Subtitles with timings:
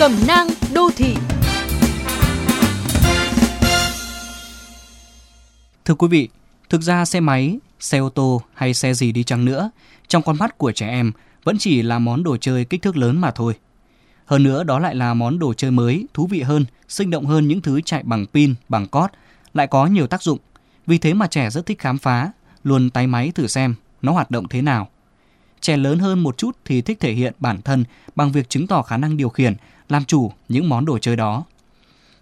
[0.00, 1.14] Cẩm nang đô thị
[5.84, 6.28] Thưa quý vị,
[6.68, 9.70] thực ra xe máy, xe ô tô hay xe gì đi chăng nữa,
[10.08, 11.12] trong con mắt của trẻ em
[11.44, 13.54] vẫn chỉ là món đồ chơi kích thước lớn mà thôi.
[14.24, 17.48] Hơn nữa đó lại là món đồ chơi mới, thú vị hơn, sinh động hơn
[17.48, 19.10] những thứ chạy bằng pin, bằng cót,
[19.54, 20.38] lại có nhiều tác dụng.
[20.86, 22.30] Vì thế mà trẻ rất thích khám phá,
[22.64, 24.88] luôn tay máy thử xem nó hoạt động thế nào.
[25.60, 27.84] Trẻ lớn hơn một chút thì thích thể hiện bản thân
[28.16, 29.54] bằng việc chứng tỏ khả năng điều khiển,
[29.92, 31.44] làm chủ những món đồ chơi đó.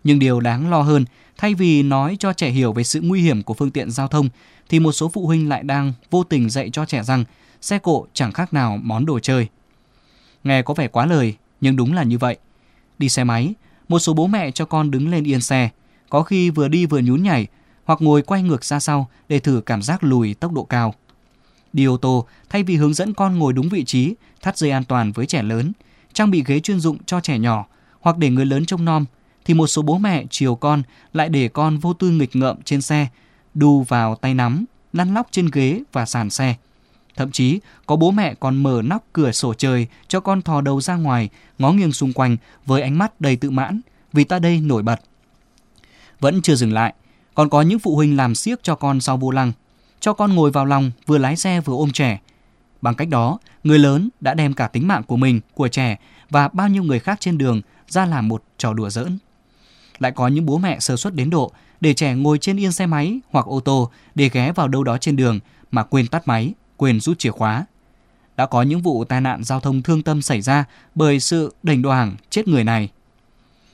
[0.05, 1.05] Nhưng điều đáng lo hơn,
[1.37, 4.29] thay vì nói cho trẻ hiểu về sự nguy hiểm của phương tiện giao thông,
[4.69, 7.25] thì một số phụ huynh lại đang vô tình dạy cho trẻ rằng
[7.61, 9.48] xe cộ chẳng khác nào món đồ chơi.
[10.45, 12.37] Nghe có vẻ quá lời, nhưng đúng là như vậy.
[12.98, 13.55] Đi xe máy,
[13.89, 15.69] một số bố mẹ cho con đứng lên yên xe,
[16.11, 17.47] có khi vừa đi vừa nhún nhảy,
[17.84, 20.95] hoặc ngồi quay ngược ra sau để thử cảm giác lùi tốc độ cao.
[21.73, 24.84] Đi ô tô, thay vì hướng dẫn con ngồi đúng vị trí, thắt dây an
[24.84, 25.73] toàn với trẻ lớn,
[26.18, 27.66] trang bị ghế chuyên dụng cho trẻ nhỏ,
[28.00, 29.04] hoặc để người lớn trông nom,
[29.45, 32.80] thì một số bố mẹ chiều con lại để con vô tư nghịch ngợm trên
[32.80, 33.08] xe,
[33.55, 36.55] đu vào tay nắm, lăn lóc trên ghế và sàn xe.
[37.16, 40.80] Thậm chí có bố mẹ còn mở nóc cửa sổ trời cho con thò đầu
[40.80, 43.80] ra ngoài, ngó nghiêng xung quanh với ánh mắt đầy tự mãn
[44.12, 45.00] vì ta đây nổi bật.
[46.20, 46.94] Vẫn chưa dừng lại,
[47.34, 49.53] còn có những phụ huynh làm siếc cho con sau vô lăng,
[50.00, 52.20] cho con ngồi vào lòng vừa lái xe vừa ôm trẻ.
[52.83, 55.97] Bằng cách đó, người lớn đã đem cả tính mạng của mình, của trẻ
[56.31, 59.19] và bao nhiêu người khác trên đường ra làm một trò đùa giỡn.
[59.98, 62.87] Lại có những bố mẹ sơ suất đến độ để trẻ ngồi trên yên xe
[62.87, 65.41] máy hoặc ô tô để ghé vào đâu đó trên đường
[65.71, 67.67] mà quên tắt máy, quên rút chìa khóa.
[68.37, 71.83] Đã có những vụ tai nạn giao thông thương tâm xảy ra bởi sự đành
[71.83, 72.89] đoàng chết người này.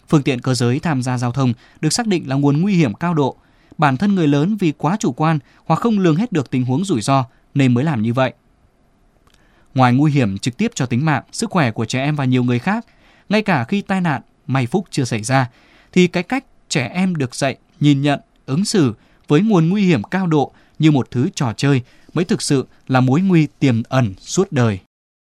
[0.09, 2.95] Phương tiện cơ giới tham gia giao thông được xác định là nguồn nguy hiểm
[2.95, 3.37] cao độ.
[3.79, 6.85] Bản thân người lớn vì quá chủ quan hoặc không lường hết được tình huống
[6.85, 8.33] rủi ro nên mới làm như vậy.
[9.75, 12.45] Ngoài nguy hiểm trực tiếp cho tính mạng, sức khỏe của trẻ em và nhiều
[12.45, 12.87] người khác,
[13.29, 15.51] ngay cả khi tai nạn may phúc chưa xảy ra,
[15.93, 18.95] thì cái cách trẻ em được dạy, nhìn nhận, ứng xử
[19.29, 21.83] với nguồn nguy hiểm cao độ như một thứ trò chơi
[22.15, 24.79] mới thực sự là mối nguy tiềm ẩn suốt đời.